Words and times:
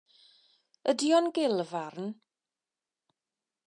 Ydy 0.91 1.11
o'n 1.17 1.29
gulfarn? 1.37 2.09